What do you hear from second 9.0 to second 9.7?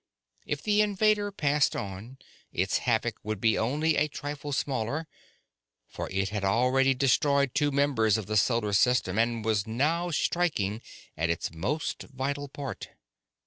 and was